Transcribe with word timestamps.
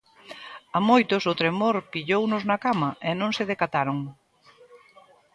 A 0.77 0.79
moitos 0.89 1.23
o 1.31 1.33
tremor 1.41 1.75
pillounos 1.93 2.43
na 2.49 2.57
cama 2.65 2.89
e 3.09 3.11
non 3.21 3.31
se 3.37 3.47
decataron. 3.51 3.97